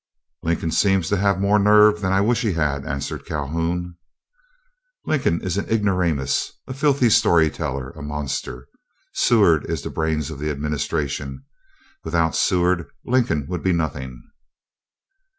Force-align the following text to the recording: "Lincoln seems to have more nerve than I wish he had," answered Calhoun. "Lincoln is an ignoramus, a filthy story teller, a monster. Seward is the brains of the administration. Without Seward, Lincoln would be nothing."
"Lincoln 0.41 0.71
seems 0.71 1.09
to 1.09 1.17
have 1.17 1.39
more 1.39 1.59
nerve 1.59 2.01
than 2.01 2.11
I 2.11 2.21
wish 2.21 2.41
he 2.41 2.53
had," 2.53 2.87
answered 2.87 3.23
Calhoun. 3.23 3.97
"Lincoln 5.05 5.39
is 5.43 5.57
an 5.59 5.69
ignoramus, 5.71 6.53
a 6.67 6.73
filthy 6.73 7.07
story 7.11 7.51
teller, 7.51 7.91
a 7.91 8.01
monster. 8.01 8.67
Seward 9.13 9.63
is 9.69 9.83
the 9.83 9.91
brains 9.91 10.31
of 10.31 10.39
the 10.39 10.49
administration. 10.49 11.43
Without 12.03 12.35
Seward, 12.35 12.87
Lincoln 13.05 13.45
would 13.47 13.61
be 13.61 13.73
nothing." 13.73 14.23